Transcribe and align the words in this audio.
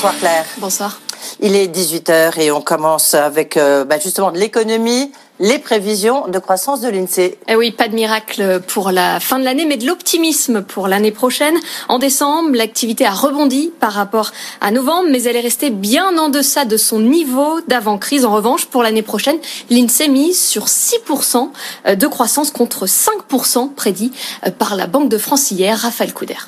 Bonsoir 0.00 0.18
Claire. 0.18 0.46
Bonsoir. 0.56 1.00
Il 1.40 1.54
est 1.54 1.66
18h 1.66 2.40
et 2.40 2.50
on 2.50 2.62
commence 2.62 3.12
avec 3.12 3.58
euh, 3.58 3.84
bah, 3.84 3.98
justement 3.98 4.30
de 4.32 4.38
l'économie, 4.38 5.12
les 5.40 5.58
prévisions 5.58 6.26
de 6.26 6.38
croissance 6.38 6.80
de 6.80 6.88
l'INSEE. 6.88 7.36
Eh 7.48 7.54
oui, 7.54 7.70
pas 7.70 7.86
de 7.86 7.94
miracle 7.94 8.62
pour 8.66 8.92
la 8.92 9.20
fin 9.20 9.38
de 9.38 9.44
l'année, 9.44 9.66
mais 9.66 9.76
de 9.76 9.86
l'optimisme 9.86 10.62
pour 10.62 10.88
l'année 10.88 11.10
prochaine. 11.10 11.54
En 11.90 11.98
décembre, 11.98 12.52
l'activité 12.54 13.04
a 13.04 13.10
rebondi 13.10 13.72
par 13.78 13.92
rapport 13.92 14.32
à 14.62 14.70
novembre, 14.70 15.10
mais 15.10 15.24
elle 15.24 15.36
est 15.36 15.40
restée 15.40 15.68
bien 15.68 16.16
en 16.16 16.30
deçà 16.30 16.64
de 16.64 16.78
son 16.78 17.00
niveau 17.00 17.60
d'avant-crise. 17.68 18.24
En 18.24 18.32
revanche, 18.32 18.64
pour 18.64 18.82
l'année 18.82 19.02
prochaine, 19.02 19.36
l'INSEE 19.68 20.08
mise 20.08 20.42
sur 20.42 20.64
6% 20.64 21.50
de 21.94 22.06
croissance 22.06 22.52
contre 22.52 22.86
5% 22.86 23.74
prédit 23.74 24.12
par 24.58 24.76
la 24.76 24.86
Banque 24.86 25.10
de 25.10 25.18
France 25.18 25.50
hier. 25.50 25.76
Raphaël 25.76 26.14
Couder. 26.14 26.38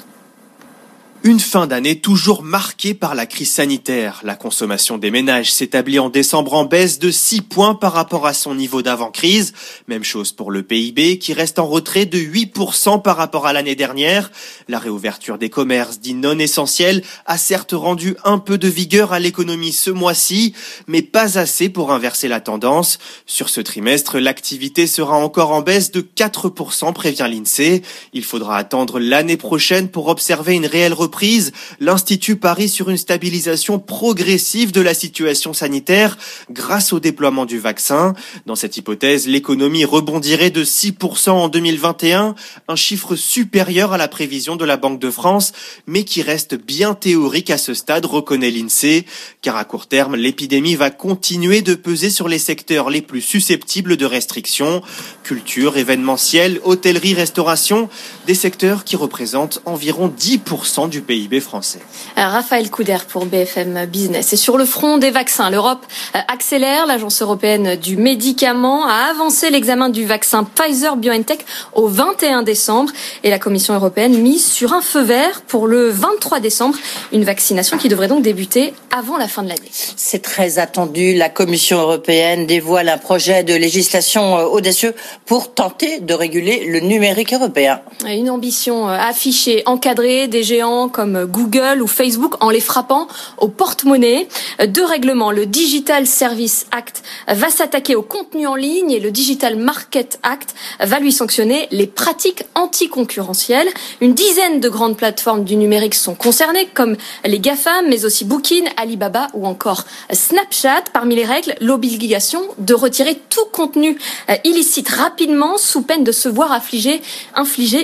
Une 1.25 1.39
fin 1.39 1.69
d'année 1.69 2.01
toujours 2.01 2.43
marquée 2.43 2.95
par 2.95 3.15
la 3.15 3.27
crise 3.27 3.53
sanitaire. 3.53 4.23
La 4.25 4.35
consommation 4.35 4.99
des 4.99 5.13
ménages 5.13 5.53
s'établit 5.53 6.01
en 6.01 6.09
décembre 6.09 6.55
en 6.55 6.65
baisse 6.65 6.99
de 6.99 7.13
6 7.13 7.43
points 7.43 7.77
par 7.77 7.93
rapport 7.93 8.27
à 8.27 8.35
son 8.35 8.57
niveau 8.57 8.83
d'avant-crise. 8.83 9.53
Même 9.87 10.03
chose 10.03 10.33
pour 10.33 10.51
le 10.51 10.65
PIB 10.65 11.19
qui 11.19 11.33
reste 11.33 11.61
en 11.61 11.69
retrait 11.69 12.07
de 12.07 12.19
8% 12.19 13.03
par 13.03 13.17
rapport 13.17 13.47
à 13.47 13.53
l'année 13.53 13.77
dernière. 13.77 14.33
La 14.67 14.81
réouverture 14.81 15.39
des 15.39 15.49
commerces 15.49 16.01
dits 16.01 16.15
non 16.15 16.41
essentiels 16.41 17.05
a 17.25 17.39
certes 17.39 17.71
rendu 17.73 18.17
un 18.25 18.39
peu 18.39 18.59
de 18.59 18.67
vigueur 18.67 19.13
à 19.13 19.21
l'économie 19.21 19.73
ce 19.73 19.91
mois-ci, 19.91 20.55
mais 20.89 21.03
pas 21.03 21.39
assez 21.39 21.69
pour 21.69 21.93
inverser 21.93 22.27
la 22.27 22.41
tendance. 22.41 22.99
Sur 23.27 23.49
ce 23.49 23.61
trimestre, 23.61 24.19
l'activité 24.19 24.89
sera 24.89 25.19
encore 25.19 25.53
en 25.53 25.63
baisse 25.63 25.93
de 25.93 26.01
4% 26.01 26.93
prévient 26.93 27.29
l'INSEE. 27.31 27.83
Il 28.13 28.25
faudra 28.25 28.57
attendre 28.57 28.99
l'année 28.99 29.37
prochaine 29.37 29.89
pour 29.89 30.09
observer 30.09 30.55
une 30.55 30.67
réelle 30.67 30.93
reprise 30.93 31.12
l'Institut 31.81 32.37
parie 32.37 32.69
sur 32.69 32.91
une 32.91 32.97
stabilisation 32.97 33.79
progressive 33.79 34.73
de 34.73 34.81
la 34.81 34.95
situation 34.95 35.53
sanitaire 35.53 36.17
grâce 36.51 36.93
au 36.93 37.01
déploiement 37.01 37.47
du 37.47 37.59
vaccin. 37.59 38.15
Dans 38.47 38.55
cette 38.55 38.77
hypothèse, 38.77 39.27
l'économie 39.27 39.85
rebondirait 39.85 40.51
de 40.51 40.65
6% 40.65 41.31
en 41.31 41.49
2021, 41.49 42.35
un 42.69 42.77
chiffre 42.77 43.17
supérieur 43.17 43.93
à 43.93 43.99
la 43.99 44.09
prévision 44.09 44.57
de 44.57 44.65
la 44.65 44.77
Banque 44.77 45.01
de 45.01 45.11
France, 45.11 45.53
mais 45.87 46.05
qui 46.05 46.23
reste 46.23 46.55
bien 46.55 46.95
théorique 46.95 47.51
à 47.51 47.59
ce 47.59 47.75
stade, 47.75 48.07
reconnaît 48.07 48.51
l'INSEE, 48.51 49.05
car 49.41 49.57
à 49.57 49.65
court 49.65 49.87
terme, 49.87 50.17
l'épidémie 50.17 50.75
va 50.75 50.91
continuer 50.91 51.63
de 51.63 51.75
peser 51.75 52.11
sur 52.11 52.29
les 52.29 52.39
secteurs 52.39 52.91
les 52.91 53.03
plus 53.03 53.21
susceptibles 53.21 53.97
de 53.97 54.07
restrictions, 54.07 54.83
culture, 55.23 55.77
événementiel, 55.77 56.61
hôtellerie, 56.65 57.15
restauration, 57.15 57.89
des 58.27 58.35
secteurs 58.35 58.85
qui 58.85 58.97
représentent 58.97 59.61
environ 59.65 60.13
10% 60.17 60.89
du 60.89 61.02
PIB 61.03 61.41
français. 61.41 61.81
Euh, 62.19 62.27
Raphaël 62.27 62.71
Couder 62.71 62.99
pour 63.09 63.27
BFM 63.27 63.87
Business. 63.87 64.33
Et 64.33 64.37
sur 64.37 64.57
le 64.57 64.65
front 64.65 64.99
des 64.99 65.11
vaccins, 65.11 65.51
l'Europe 65.51 65.85
euh, 66.15 66.19
accélère. 66.29 66.87
L'Agence 66.87 67.23
européenne 67.23 67.77
du 67.77 67.97
médicament 67.97 68.87
a 68.87 69.11
avancé 69.11 69.51
l'examen 69.51 69.89
du 69.89 70.05
vaccin 70.05 70.45
Pfizer 70.45 70.97
BioNTech 70.97 71.45
au 71.75 71.89
21 71.89 72.43
décembre. 72.43 72.93
Et 73.25 73.31
la 73.31 73.39
Commission 73.39 73.75
européenne 73.75 74.19
mise 74.19 74.45
sur 74.45 74.73
un 74.73 74.81
feu 74.81 75.03
vert 75.03 75.43
pour 75.43 75.67
le 75.67 75.89
23 75.89 76.41
décembre. 76.41 76.77
Une 77.13 77.25
vaccination 77.25 77.79
qui 77.79 77.89
devrait 77.89 78.09
donc 78.09 78.23
débuter 78.23 78.75
avant 78.97 79.17
la 79.17 79.29
fin 79.29 79.43
de 79.43 79.49
l'année. 79.49 79.71
C'est 79.71 80.23
très 80.23 80.59
attendu. 80.59 81.15
La 81.15 81.29
Commission 81.29 81.79
européenne 81.79 82.47
dévoile 82.47 82.89
un 82.89 82.99
projet 82.99 83.45
de 83.45 83.55
législation 83.55 84.39
euh, 84.39 84.45
audacieux 84.45 84.95
pour 85.27 85.55
tenter 85.55 86.01
de 86.01 86.15
réguler 86.15 86.67
le 86.67 86.81
numérique 86.81 87.33
européen. 87.33 87.81
Une 88.07 88.31
ambition 88.31 88.89
affichée, 88.89 89.63
encadrée 89.67 90.29
des 90.29 90.43
géants 90.43 90.89
comme 90.93 91.25
Google 91.25 91.83
ou 91.83 91.87
Facebook 91.89 92.37
en 92.41 92.51
les 92.51 92.61
frappant 92.61 93.09
au 93.39 93.49
porte-monnaie. 93.49 94.29
Deux 94.69 94.85
règlements, 94.85 95.33
le 95.33 95.47
Digital 95.47 96.07
Service 96.07 96.67
Act 96.71 97.03
va 97.27 97.51
s'attaquer 97.51 97.97
au 97.97 98.03
contenu 98.03 98.47
en 98.47 98.55
ligne 98.55 98.93
et 98.93 99.01
le 99.01 99.11
Digital 99.11 99.57
Market 99.57 100.21
Act 100.23 100.55
va 100.81 101.01
lui 101.01 101.11
sanctionner 101.11 101.67
les 101.71 101.87
pratiques 101.87 102.45
anticoncurrentielles. 102.55 103.69
Une 104.01 104.15
dizaine 104.15 104.61
de 104.61 104.69
grandes 104.69 104.97
plateformes 104.97 105.45
du 105.45 105.57
numérique 105.57 105.95
sont 105.95 106.15
concernées 106.15 106.69
comme 106.73 106.97
les 107.25 107.41
GAFAM 107.41 107.89
mais 107.89 108.05
aussi 108.05 108.25
Booking, 108.25 108.69
Alibaba 108.77 109.29
ou 109.35 109.47
encore 109.47 109.85
Snapchat. 110.13 110.85
Parmi 110.93 111.17
les 111.17 111.25
règles, 111.25 111.55
l'obligation 111.61 112.43
de 112.59 112.75
retirer 112.75 113.19
tout 113.31 113.47
contenu 113.51 113.99
illicite 114.45 114.89
rapidement 114.89 115.57
sous 115.59 115.83
peine 115.83 116.05
de 116.05 116.13
se 116.13 116.29
voir 116.29 116.53
infliger, 116.53 117.01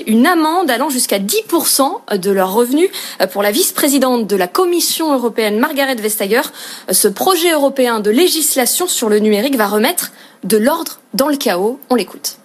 une 0.07 0.27
amende 0.27 0.71
allant 0.71 0.91
jusqu'à 0.91 1.19
10% 1.19 2.17
de 2.17 2.31
leur 2.31 2.53
revenus 2.53 2.91
pour 3.33 3.43
la 3.43 3.51
vice-présidente 3.51 4.27
de 4.27 4.37
la 4.37 4.49
Commission 4.49 5.13
européenne, 5.13 5.59
Margaret 5.59 5.97
Vestager. 5.97 6.43
Ce 6.91 7.09
projet 7.09 7.53
européen 7.53 8.01
de 8.01 8.11
législation 8.11 8.87
sur 8.87 9.09
le 9.09 9.19
numérique 9.19 9.57
va 9.57 9.67
remettre 9.67 10.13
de 10.45 10.57
l'ordre 10.57 11.01
dans 11.15 11.29
le 11.29 11.37
chaos. 11.37 11.81
On 11.91 11.95
l'écoute. 11.95 12.39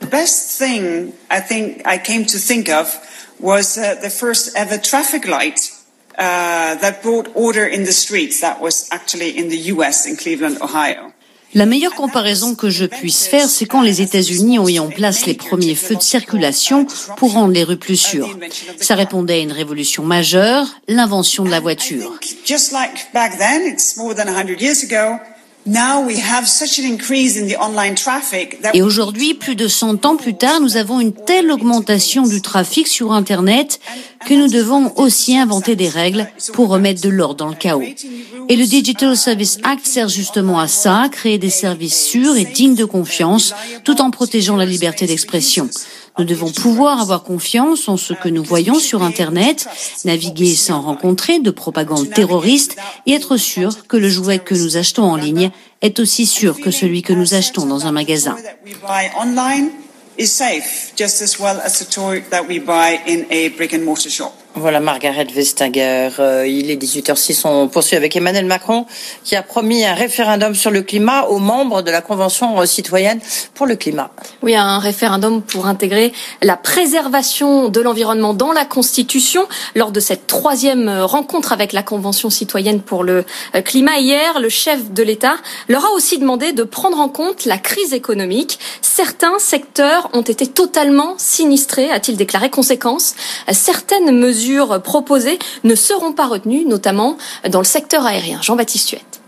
The 0.00 0.10
best 0.10 0.58
thing 0.58 1.12
I 1.30 1.40
think 1.40 1.80
I 1.86 1.98
came 1.98 2.26
to 2.26 2.38
think 2.38 2.68
of 2.68 2.98
was 3.40 3.78
uh, 3.78 3.94
the 4.02 4.10
first 4.10 4.52
ever 4.54 4.78
traffic 4.78 5.26
light 5.26 5.72
uh, 6.18 6.76
that 6.76 7.02
brought 7.02 7.30
order 7.34 7.66
in 7.66 7.84
the 7.84 7.92
streets. 7.92 8.40
That 8.40 8.60
was 8.60 8.86
actually 8.90 9.30
in 9.30 9.48
the 9.48 9.72
US, 9.72 10.06
in 10.06 10.16
Cleveland, 10.16 10.58
Ohio. 10.60 11.13
La 11.54 11.66
meilleure 11.66 11.94
comparaison 11.94 12.54
que 12.54 12.68
je 12.68 12.84
puisse 12.84 13.26
faire, 13.26 13.48
c'est 13.48 13.66
quand 13.66 13.82
les 13.82 14.02
États-Unis 14.02 14.58
ont 14.58 14.64
mis 14.64 14.80
en 14.80 14.88
place 14.88 15.24
les 15.26 15.34
premiers 15.34 15.76
feux 15.76 15.94
de 15.94 16.02
circulation 16.02 16.86
pour 17.16 17.32
rendre 17.32 17.52
les 17.52 17.62
rues 17.62 17.76
plus 17.76 17.96
sûres. 17.96 18.36
Ça 18.80 18.96
répondait 18.96 19.34
à 19.34 19.38
une 19.38 19.52
révolution 19.52 20.02
majeure, 20.02 20.66
l'invention 20.88 21.44
de 21.44 21.50
la 21.50 21.60
voiture. 21.60 22.18
Et 28.74 28.82
aujourd'hui, 28.82 29.34
plus 29.34 29.56
de 29.56 29.66
100 29.66 30.04
ans 30.04 30.16
plus 30.16 30.34
tard, 30.34 30.60
nous 30.60 30.76
avons 30.76 31.00
une 31.00 31.12
telle 31.14 31.50
augmentation 31.50 32.26
du 32.26 32.42
trafic 32.42 32.86
sur 32.86 33.12
Internet 33.12 33.80
que 34.26 34.34
nous 34.34 34.48
devons 34.48 34.92
aussi 34.96 35.38
inventer 35.38 35.74
des 35.74 35.88
règles 35.88 36.28
pour 36.52 36.68
remettre 36.68 37.00
de 37.00 37.08
l'ordre 37.08 37.36
dans 37.36 37.48
le 37.48 37.54
chaos. 37.54 37.82
Et 38.48 38.56
le 38.56 38.66
Digital 38.66 39.16
Service 39.16 39.58
Act 39.62 39.86
sert 39.86 40.08
justement 40.08 40.58
à 40.58 40.68
ça, 40.68 41.08
créer 41.10 41.38
des 41.38 41.50
services 41.50 42.04
sûrs 42.04 42.36
et 42.36 42.44
dignes 42.44 42.74
de 42.74 42.84
confiance, 42.84 43.54
tout 43.84 44.02
en 44.02 44.10
protégeant 44.10 44.56
la 44.56 44.66
liberté 44.66 45.06
d'expression. 45.06 45.70
Nous 46.16 46.24
devons 46.24 46.50
pouvoir 46.50 47.00
avoir 47.00 47.24
confiance 47.24 47.88
en 47.88 47.96
ce 47.96 48.12
que 48.12 48.28
nous 48.28 48.44
voyons 48.44 48.78
sur 48.78 49.02
Internet, 49.02 49.66
naviguer 50.04 50.54
sans 50.54 50.80
rencontrer 50.80 51.40
de 51.40 51.50
propagande 51.50 52.08
terroriste 52.10 52.76
et 53.06 53.14
être 53.14 53.36
sûr 53.36 53.86
que 53.88 53.96
le 53.96 54.08
jouet 54.08 54.38
que 54.38 54.54
nous 54.54 54.76
achetons 54.76 55.04
en 55.04 55.16
ligne 55.16 55.50
est 55.82 55.98
aussi 55.98 56.26
sûr 56.26 56.60
que 56.60 56.70
celui 56.70 57.02
que 57.02 57.12
nous 57.12 57.34
achetons 57.34 57.66
dans 57.66 57.86
un 57.86 57.92
magasin. 57.92 58.36
Voilà 64.56 64.78
Margaret 64.78 65.26
Vestager. 65.34 66.10
Euh, 66.20 66.46
il 66.46 66.70
est 66.70 66.76
18h06. 66.76 67.42
On 67.44 67.66
poursuit 67.66 67.96
avec 67.96 68.14
Emmanuel 68.14 68.46
Macron 68.46 68.86
qui 69.24 69.34
a 69.34 69.42
promis 69.42 69.84
un 69.84 69.94
référendum 69.94 70.54
sur 70.54 70.70
le 70.70 70.82
climat 70.82 71.24
aux 71.24 71.40
membres 71.40 71.82
de 71.82 71.90
la 71.90 72.00
Convention 72.00 72.64
citoyenne 72.64 73.18
pour 73.54 73.66
le 73.66 73.74
climat. 73.74 74.12
Oui, 74.42 74.54
un 74.54 74.78
référendum 74.78 75.42
pour 75.42 75.66
intégrer 75.66 76.12
la 76.40 76.56
préservation 76.56 77.68
de 77.68 77.80
l'environnement 77.80 78.32
dans 78.32 78.52
la 78.52 78.64
Constitution. 78.64 79.44
Lors 79.74 79.90
de 79.90 79.98
cette 79.98 80.28
troisième 80.28 80.88
rencontre 80.88 81.52
avec 81.52 81.72
la 81.72 81.82
Convention 81.82 82.30
citoyenne 82.30 82.80
pour 82.80 83.02
le 83.02 83.24
climat 83.64 83.98
hier, 83.98 84.38
le 84.38 84.50
chef 84.50 84.92
de 84.92 85.02
l'État 85.02 85.34
leur 85.68 85.84
a 85.84 85.90
aussi 85.96 86.18
demandé 86.18 86.52
de 86.52 86.62
prendre 86.62 87.00
en 87.00 87.08
compte 87.08 87.44
la 87.44 87.58
crise 87.58 87.92
économique. 87.92 88.60
Certains 88.82 89.40
secteurs 89.40 90.10
ont 90.12 90.22
été 90.22 90.46
totalement 90.46 91.14
sinistrés, 91.18 91.90
a-t-il 91.90 92.16
déclaré. 92.16 92.50
Conséquence, 92.50 93.16
certaines 93.50 94.16
mesures 94.16 94.43
mesures 94.44 94.82
proposées 94.82 95.38
ne 95.64 95.74
seront 95.74 96.12
pas 96.12 96.26
retenues, 96.26 96.64
notamment 96.64 97.16
dans 97.48 97.60
le 97.60 97.64
secteur 97.64 98.04
aérien. 98.04 98.40
Jean-Baptiste 98.42 98.90
Huette. 98.90 99.20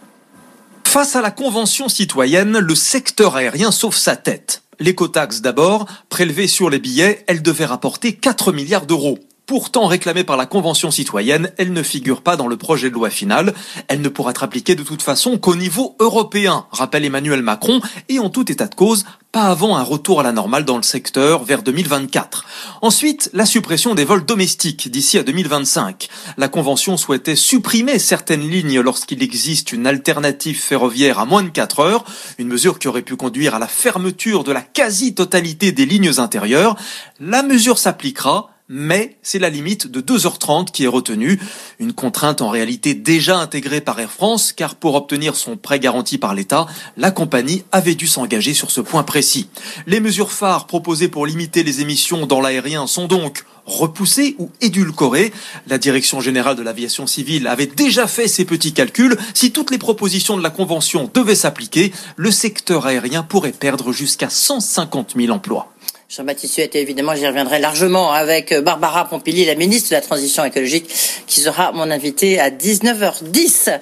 Face 0.84 1.16
à 1.16 1.20
la 1.20 1.30
Convention 1.30 1.88
citoyenne, 1.88 2.58
le 2.58 2.74
secteur 2.74 3.36
aérien 3.36 3.70
sauve 3.70 3.96
sa 3.96 4.16
tête. 4.16 4.62
L'écotaxe 4.78 5.40
d'abord, 5.40 5.86
prélevée 6.10 6.48
sur 6.48 6.70
les 6.70 6.78
billets, 6.78 7.24
elle 7.28 7.42
devait 7.42 7.64
rapporter 7.64 8.14
4 8.14 8.52
milliards 8.52 8.86
d'euros. 8.86 9.18
Pourtant 9.46 9.86
réclamée 9.86 10.24
par 10.24 10.36
la 10.36 10.44
Convention 10.44 10.90
citoyenne, 10.90 11.52
elle 11.56 11.72
ne 11.72 11.84
figure 11.84 12.22
pas 12.22 12.36
dans 12.36 12.48
le 12.48 12.56
projet 12.56 12.90
de 12.90 12.94
loi 12.94 13.10
final. 13.10 13.54
Elle 13.86 14.00
ne 14.00 14.08
pourra 14.08 14.32
être 14.32 14.42
appliquée 14.42 14.74
de 14.74 14.82
toute 14.82 15.02
façon 15.02 15.38
qu'au 15.38 15.54
niveau 15.54 15.94
européen, 16.00 16.66
rappelle 16.72 17.04
Emmanuel 17.04 17.42
Macron, 17.42 17.80
et 18.08 18.18
en 18.18 18.28
tout 18.28 18.50
état 18.50 18.66
de 18.66 18.74
cause, 18.74 19.04
pas 19.30 19.44
avant 19.44 19.76
un 19.76 19.84
retour 19.84 20.18
à 20.18 20.24
la 20.24 20.32
normale 20.32 20.64
dans 20.64 20.78
le 20.78 20.82
secteur 20.82 21.44
vers 21.44 21.62
2024. 21.62 22.44
Ensuite, 22.82 23.30
la 23.34 23.46
suppression 23.46 23.94
des 23.94 24.04
vols 24.04 24.24
domestiques 24.24 24.90
d'ici 24.90 25.16
à 25.16 25.22
2025. 25.22 26.08
La 26.38 26.48
Convention 26.48 26.96
souhaitait 26.96 27.36
supprimer 27.36 28.00
certaines 28.00 28.50
lignes 28.50 28.80
lorsqu'il 28.80 29.22
existe 29.22 29.72
une 29.72 29.86
alternative 29.86 30.60
ferroviaire 30.60 31.20
à 31.20 31.24
moins 31.24 31.44
de 31.44 31.50
4 31.50 31.78
heures, 31.78 32.04
une 32.38 32.48
mesure 32.48 32.80
qui 32.80 32.88
aurait 32.88 33.02
pu 33.02 33.14
conduire 33.14 33.54
à 33.54 33.60
la 33.60 33.68
fermeture 33.68 34.42
de 34.42 34.50
la 34.50 34.62
quasi-totalité 34.62 35.70
des 35.70 35.86
lignes 35.86 36.18
intérieures. 36.18 36.74
La 37.20 37.44
mesure 37.44 37.78
s'appliquera 37.78 38.50
mais 38.68 39.16
c'est 39.22 39.38
la 39.38 39.50
limite 39.50 39.86
de 39.86 40.00
2h30 40.00 40.70
qui 40.70 40.84
est 40.84 40.88
retenue. 40.88 41.38
Une 41.78 41.92
contrainte 41.92 42.42
en 42.42 42.48
réalité 42.48 42.94
déjà 42.94 43.38
intégrée 43.38 43.80
par 43.80 43.98
Air 44.00 44.10
France, 44.10 44.52
car 44.52 44.74
pour 44.74 44.94
obtenir 44.94 45.36
son 45.36 45.56
prêt 45.56 45.78
garanti 45.78 46.18
par 46.18 46.34
l'État, 46.34 46.66
la 46.96 47.10
compagnie 47.10 47.64
avait 47.72 47.94
dû 47.94 48.06
s'engager 48.06 48.54
sur 48.54 48.70
ce 48.70 48.80
point 48.80 49.02
précis. 49.02 49.48
Les 49.86 50.00
mesures 50.00 50.32
phares 50.32 50.66
proposées 50.66 51.08
pour 51.08 51.26
limiter 51.26 51.62
les 51.62 51.80
émissions 51.80 52.26
dans 52.26 52.40
l'aérien 52.40 52.86
sont 52.86 53.06
donc 53.06 53.44
repoussées 53.66 54.36
ou 54.38 54.50
édulcorées. 54.60 55.32
La 55.66 55.78
Direction 55.78 56.20
générale 56.20 56.56
de 56.56 56.62
l'aviation 56.62 57.06
civile 57.06 57.46
avait 57.48 57.66
déjà 57.66 58.06
fait 58.06 58.28
ses 58.28 58.44
petits 58.44 58.72
calculs. 58.72 59.16
Si 59.34 59.50
toutes 59.50 59.70
les 59.70 59.78
propositions 59.78 60.36
de 60.36 60.42
la 60.42 60.50
Convention 60.50 61.10
devaient 61.12 61.34
s'appliquer, 61.34 61.92
le 62.16 62.30
secteur 62.30 62.86
aérien 62.86 63.22
pourrait 63.22 63.52
perdre 63.52 63.92
jusqu'à 63.92 64.30
150 64.30 65.14
000 65.16 65.32
emplois. 65.32 65.72
Jean-Baptiste 66.08 66.56
Huette, 66.58 66.76
évidemment, 66.76 67.16
j'y 67.16 67.26
reviendrai 67.26 67.58
largement 67.58 68.12
avec 68.12 68.52
euh, 68.52 68.60
Barbara 68.60 69.08
Pompili, 69.08 69.44
la 69.44 69.56
ministre 69.56 69.90
de 69.90 69.96
la 69.96 70.00
Transition 70.00 70.44
écologique, 70.44 70.88
qui 71.26 71.40
sera 71.40 71.72
mon 71.72 71.90
invitée 71.90 72.38
à 72.38 72.48
19h10. 72.50 73.80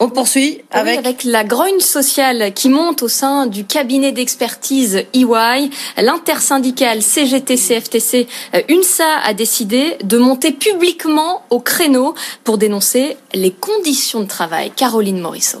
On 0.00 0.08
poursuit 0.08 0.62
avec... 0.70 0.98
avec 0.98 1.24
la 1.24 1.44
grogne 1.44 1.80
sociale 1.80 2.54
qui 2.54 2.70
monte 2.70 3.02
au 3.02 3.08
sein 3.08 3.46
du 3.46 3.64
cabinet 3.64 4.12
d'expertise 4.12 5.04
EY. 5.12 5.70
L'intersyndicale 5.98 7.02
CGT-CFTC 7.02 8.26
euh, 8.54 8.62
UNSA 8.70 9.18
a 9.22 9.34
décidé 9.34 9.98
de 10.02 10.16
monter 10.16 10.52
publiquement 10.52 11.42
au 11.50 11.60
créneau 11.60 12.14
pour 12.44 12.56
dénoncer 12.56 13.18
les 13.34 13.50
conditions 13.50 14.20
de 14.20 14.26
travail. 14.28 14.72
Caroline 14.74 15.20
Morisseau. 15.20 15.60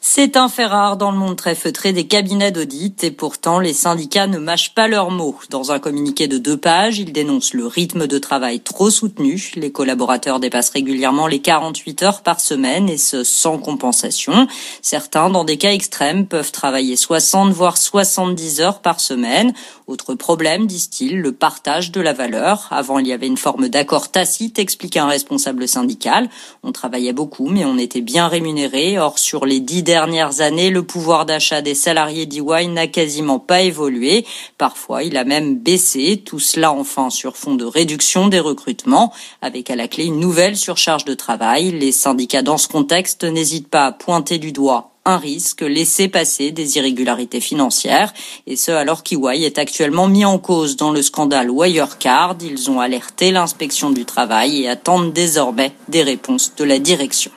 C'est 0.00 0.36
un 0.36 0.48
fait 0.48 0.64
rare 0.64 0.96
dans 0.96 1.10
le 1.10 1.18
monde 1.18 1.34
très 1.34 1.56
feutré 1.56 1.92
des 1.92 2.06
cabinets 2.06 2.52
d'audit 2.52 3.02
et 3.02 3.10
pourtant 3.10 3.58
les 3.58 3.72
syndicats 3.72 4.28
ne 4.28 4.38
mâchent 4.38 4.72
pas 4.72 4.86
leurs 4.86 5.10
mots. 5.10 5.36
Dans 5.50 5.72
un 5.72 5.80
communiqué 5.80 6.28
de 6.28 6.38
deux 6.38 6.56
pages, 6.56 7.00
ils 7.00 7.12
dénoncent 7.12 7.52
le 7.52 7.66
rythme 7.66 8.06
de 8.06 8.18
travail 8.18 8.60
trop 8.60 8.90
soutenu. 8.90 9.50
Les 9.56 9.72
collaborateurs 9.72 10.38
dépassent 10.38 10.70
régulièrement 10.70 11.26
les 11.26 11.40
48 11.40 12.02
heures 12.04 12.22
par 12.22 12.38
semaine 12.38 12.88
et 12.88 12.96
ce 12.96 13.24
sans 13.24 13.58
compensation. 13.58 14.46
Certains, 14.82 15.30
dans 15.30 15.42
des 15.42 15.58
cas 15.58 15.72
extrêmes, 15.72 16.26
peuvent 16.26 16.52
travailler 16.52 16.94
60 16.94 17.52
voire 17.52 17.76
70 17.76 18.60
heures 18.60 18.80
par 18.80 19.00
semaine. 19.00 19.52
Autre 19.88 20.14
problème, 20.14 20.66
disent-ils, 20.66 21.18
le 21.18 21.32
partage 21.32 21.90
de 21.90 22.00
la 22.00 22.12
valeur. 22.12 22.68
Avant, 22.70 23.00
il 23.00 23.08
y 23.08 23.12
avait 23.12 23.26
une 23.26 23.36
forme 23.36 23.68
d'accord 23.68 24.12
tacite, 24.12 24.60
explique 24.60 24.96
un 24.96 25.06
responsable 25.06 25.66
syndical. 25.66 26.28
On 26.62 26.70
travaillait 26.70 27.12
beaucoup, 27.12 27.48
mais 27.48 27.64
on 27.64 27.78
était 27.78 28.00
bien 28.00 28.28
rémunéré. 28.28 28.98
Or, 28.98 29.18
sur 29.18 29.44
les 29.44 29.58
dix 29.60 29.82
dernières 29.88 30.42
années, 30.42 30.68
le 30.68 30.82
pouvoir 30.82 31.24
d'achat 31.24 31.62
des 31.62 31.74
salariés 31.74 32.26
d'EY 32.26 32.66
n'a 32.66 32.88
quasiment 32.88 33.38
pas 33.38 33.62
évolué. 33.62 34.26
Parfois, 34.58 35.02
il 35.02 35.16
a 35.16 35.24
même 35.24 35.56
baissé. 35.56 36.22
Tout 36.22 36.40
cela, 36.40 36.74
enfin, 36.74 37.08
sur 37.08 37.38
fond 37.38 37.54
de 37.54 37.64
réduction 37.64 38.28
des 38.28 38.38
recrutements, 38.38 39.14
avec 39.40 39.70
à 39.70 39.76
la 39.76 39.88
clé 39.88 40.04
une 40.04 40.20
nouvelle 40.20 40.58
surcharge 40.58 41.06
de 41.06 41.14
travail. 41.14 41.70
Les 41.70 41.90
syndicats, 41.90 42.42
dans 42.42 42.58
ce 42.58 42.68
contexte, 42.68 43.24
n'hésitent 43.24 43.70
pas 43.70 43.86
à 43.86 43.92
pointer 43.92 44.36
du 44.36 44.52
doigt 44.52 44.90
un 45.06 45.16
risque, 45.16 45.62
laisser 45.62 46.08
passer 46.08 46.50
des 46.50 46.76
irrégularités 46.76 47.40
financières, 47.40 48.12
et 48.46 48.56
ce 48.56 48.72
alors 48.72 49.02
qu'EY 49.02 49.42
est 49.44 49.56
actuellement 49.56 50.06
mis 50.06 50.26
en 50.26 50.38
cause 50.38 50.76
dans 50.76 50.90
le 50.90 51.00
scandale 51.00 51.50
Wirecard. 51.50 52.36
Ils 52.42 52.70
ont 52.70 52.78
alerté 52.78 53.30
l'inspection 53.30 53.88
du 53.88 54.04
travail 54.04 54.64
et 54.64 54.68
attendent 54.68 55.14
désormais 55.14 55.72
des 55.88 56.02
réponses 56.02 56.52
de 56.58 56.64
la 56.64 56.78
direction. 56.78 57.30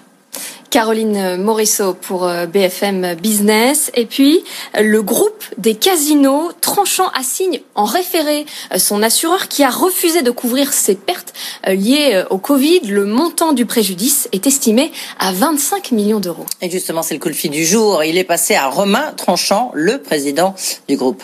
Caroline 0.71 1.35
Morisseau 1.35 1.94
pour 1.94 2.25
euh, 2.25 2.45
BFM 2.45 3.15
Business. 3.15 3.91
Et 3.94 4.06
puis, 4.06 4.44
le 4.73 5.01
groupe 5.03 5.44
des 5.57 5.75
casinos 5.75 6.53
Tranchant 6.62 7.09
assigne 7.09 7.59
en 7.75 7.83
référé 7.83 8.45
euh, 8.73 8.79
son 8.79 9.03
assureur 9.03 9.50
qui 9.50 9.63
a 9.63 9.69
refusé 9.69 10.21
de 10.21 10.31
couvrir 10.31 10.71
ses 10.71 10.95
pertes 10.95 11.33
euh, 11.68 11.73
liées 11.73 12.23
au 12.29 12.38
Covid. 12.38 12.79
Le 12.85 13.06
montant 13.06 13.51
du 13.51 13.65
préjudice 13.65 14.29
est 14.31 14.47
estimé 14.47 14.94
à 15.19 15.33
25 15.33 15.91
millions 15.91 16.21
d'euros. 16.21 16.45
Et 16.62 16.69
justement, 16.71 17.03
c'est 17.03 17.13
le 17.15 17.19
coup 17.19 17.29
de 17.29 17.33
fil 17.33 17.51
du 17.51 17.65
jour. 17.65 18.03
Il 18.06 18.17
est 18.17 18.24
passé 18.24 18.56
à 18.56 18.67
Romain 18.67 19.12
Tranchant, 19.17 19.71
le 19.74 20.01
président 20.01 20.56
du 20.88 20.95
groupe. 20.95 21.21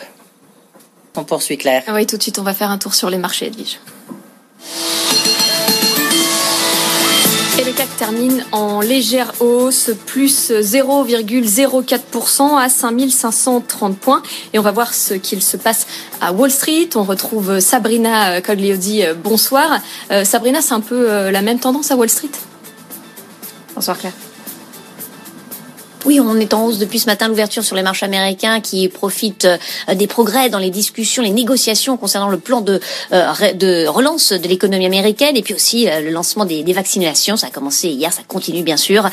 On 1.16 1.24
poursuit 1.24 1.58
Claire. 1.58 1.84
Oui, 1.88 2.06
tout 2.06 2.18
de 2.18 2.22
suite, 2.22 2.38
on 2.38 2.44
va 2.44 2.54
faire 2.54 2.70
un 2.70 2.78
tour 2.78 2.94
sur 2.94 3.10
les 3.10 3.18
marchés, 3.18 3.48
Edwige. 3.48 3.80
CAC 7.78 7.98
termine 7.98 8.44
en 8.52 8.82
légère 8.82 9.34
hausse, 9.40 9.92
plus 10.08 10.50
0,04% 10.50 12.58
à 12.58 12.70
5530 12.70 14.00
points. 14.00 14.24
Et 14.52 14.58
on 14.58 14.64
va 14.64 14.72
voir 14.72 14.96
ce 14.96 15.14
qu'il 15.14 15.44
se 15.44 15.58
passe 15.58 15.86
à 16.20 16.34
Wall 16.34 16.50
Street. 16.50 16.90
On 16.96 17.04
retrouve 17.04 17.60
Sabrina 17.60 18.42
Cogliodi. 18.42 19.04
Bonsoir. 19.24 19.80
Euh, 20.10 20.26
Sabrina, 20.26 20.62
c'est 20.62 20.74
un 20.74 20.82
peu 20.82 21.12
euh, 21.12 21.30
la 21.30 21.44
même 21.44 21.60
tendance 21.60 21.92
à 21.92 21.96
Wall 21.96 22.10
Street? 22.10 22.32
Bonsoir 23.76 24.00
Claire. 24.00 24.14
Oui, 26.06 26.20
on 26.20 26.40
est 26.40 26.54
en 26.54 26.66
hausse 26.66 26.78
depuis 26.78 27.00
ce 27.00 27.08
matin 27.08 27.28
l'ouverture 27.28 27.64
sur 27.64 27.76
les 27.76 27.82
marchés 27.82 28.06
américains 28.06 28.62
qui 28.62 28.88
profite 28.88 29.46
euh, 29.46 29.96
des 29.96 30.08
progrès 30.08 30.50
dans 30.50 30.60
les 30.60 30.70
discussions, 30.70 31.24
les 31.24 31.32
négociations 31.32 31.98
concernant 31.98 32.30
le 32.30 32.38
plan 32.38 32.62
de, 32.62 32.80
euh, 33.12 33.54
de 33.54 33.88
relance 33.88 34.32
de 34.32 34.48
l'économie 34.48 34.86
américaine 34.86 35.36
et 35.36 35.42
puis 35.42 35.54
aussi 35.54 35.90
euh, 35.90 36.00
le 36.02 36.12
lancement 36.12 36.46
des, 36.46 36.64
vaccinations. 36.72 37.36
Ça 37.36 37.48
a 37.48 37.50
commencé 37.50 37.90
hier, 37.90 38.14
ça 38.14 38.22
continue 38.28 38.62
bien 38.62 38.78
sûr. 38.78 39.10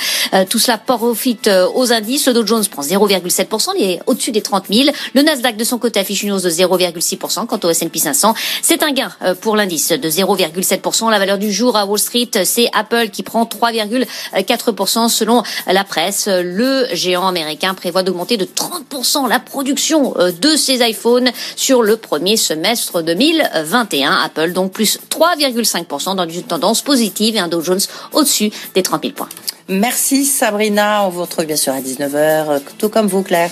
tout 0.50 0.58
cela 0.58 0.76
profite 0.76 1.48
aux 1.74 1.92
indices. 1.92 2.26
Le 2.26 2.34
Dow 2.34 2.46
Jones 2.46 2.64
prend 2.66 2.82
0,7%, 2.82 3.70
il 3.78 3.90
est 3.90 4.00
au-dessus 4.06 4.32
des 4.32 4.42
30 4.42 4.66
000. 4.70 4.90
Le 5.14 5.22
Nasdaq 5.22 5.56
de 5.56 5.64
son 5.64 5.78
côté 5.78 6.00
affiche 6.00 6.22
une 6.24 6.32
hausse 6.32 6.42
de 6.42 6.50
0,6%. 6.50 7.46
Quant 7.46 7.60
au 7.62 7.70
S&P 7.70 7.98
500, 7.98 8.34
c'est 8.60 8.82
un 8.82 8.92
gain 8.92 9.10
pour 9.40 9.56
l'indice 9.56 9.92
de 9.92 10.10
0,7%. 10.10 11.10
La 11.10 11.18
valeur 11.18 11.38
du 11.38 11.50
jour 11.50 11.76
à 11.76 11.86
Wall 11.86 11.98
Street, 11.98 12.30
c'est 12.44 12.68
Apple 12.74 13.08
qui 13.08 13.22
prend 13.22 13.44
3,4% 13.44 15.08
selon 15.08 15.42
la 15.66 15.84
presse. 15.84 16.28
Le 16.28 16.73
géant 16.92 17.26
américain 17.26 17.74
prévoit 17.74 18.02
d'augmenter 18.02 18.36
de 18.36 18.44
30% 18.44 19.28
la 19.28 19.40
production 19.40 20.14
euh, 20.18 20.30
de 20.32 20.56
ses 20.56 20.86
iPhones 20.88 21.30
sur 21.56 21.82
le 21.82 21.96
premier 21.96 22.36
semestre 22.36 23.02
2021. 23.02 24.12
Apple 24.24 24.52
donc 24.52 24.72
plus 24.72 24.98
3,5% 25.10 26.16
dans 26.16 26.28
une 26.28 26.42
tendance 26.42 26.82
positive 26.82 27.36
et 27.36 27.40
un 27.40 27.48
Dow 27.48 27.62
Jones 27.62 27.80
au-dessus 28.12 28.50
des 28.74 28.82
30 28.82 29.02
000 29.02 29.14
points. 29.14 29.28
Merci 29.68 30.24
Sabrina, 30.24 31.04
on 31.04 31.08
vous 31.08 31.22
retrouve 31.22 31.46
bien 31.46 31.56
sûr 31.56 31.72
à 31.72 31.80
19h, 31.80 32.60
tout 32.78 32.90
comme 32.90 33.06
vous 33.06 33.22
Claire. 33.22 33.50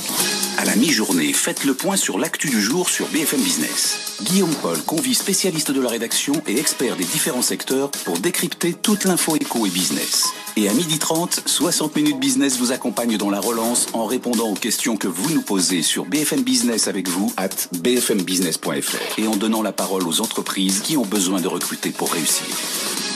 À 0.62 0.64
la 0.64 0.76
mi-journée, 0.76 1.32
faites 1.32 1.64
le 1.64 1.74
point 1.74 1.96
sur 1.96 2.20
l'actu 2.20 2.48
du 2.48 2.62
jour 2.62 2.88
sur 2.88 3.08
BFM 3.08 3.40
Business. 3.40 4.14
Guillaume 4.22 4.54
Paul 4.62 4.80
convie 4.82 5.12
spécialistes 5.12 5.72
de 5.72 5.80
la 5.80 5.88
rédaction 5.88 6.34
et 6.46 6.56
experts 6.56 6.94
des 6.94 7.04
différents 7.04 7.42
secteurs 7.42 7.90
pour 7.90 8.20
décrypter 8.20 8.72
toute 8.72 9.04
l'info 9.04 9.34
éco 9.34 9.66
et 9.66 9.70
business. 9.70 10.28
Et 10.56 10.68
à 10.68 10.72
12h30, 10.72 11.48
60 11.48 11.96
minutes 11.96 12.20
business 12.20 12.58
vous 12.58 12.70
accompagne 12.70 13.16
dans 13.16 13.28
la 13.28 13.40
relance 13.40 13.88
en 13.92 14.06
répondant 14.06 14.50
aux 14.50 14.54
questions 14.54 14.96
que 14.96 15.08
vous 15.08 15.34
nous 15.34 15.42
posez 15.42 15.82
sur 15.82 16.04
BFM 16.04 16.42
Business 16.42 16.86
avec 16.86 17.08
vous 17.08 17.32
at 17.36 17.48
bfmbusiness.fr 17.72 19.18
et 19.18 19.26
en 19.26 19.34
donnant 19.34 19.62
la 19.62 19.72
parole 19.72 20.06
aux 20.06 20.20
entreprises 20.20 20.78
qui 20.78 20.96
ont 20.96 21.04
besoin 21.04 21.40
de 21.40 21.48
recruter 21.48 21.90
pour 21.90 22.12
réussir. 22.12 22.46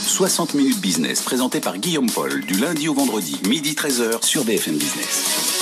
60 0.05 0.55
minutes 0.55 0.81
business 0.81 1.23
présenté 1.23 1.61
par 1.61 1.79
Guillaume 1.79 2.11
Paul 2.11 2.45
du 2.45 2.55
lundi 2.55 2.88
au 2.88 2.95
vendredi, 2.95 3.41
midi 3.47 3.75
13h 3.75 4.25
sur 4.25 4.43
BFM 4.43 4.79
Business. 4.79 5.56